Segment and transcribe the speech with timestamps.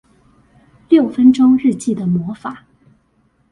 [0.89, 2.65] 六分鐘日記的魔法